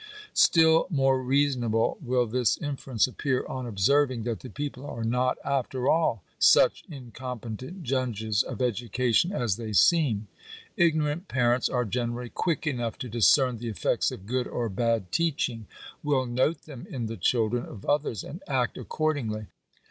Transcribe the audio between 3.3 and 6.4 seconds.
on observing that the people are not, after all,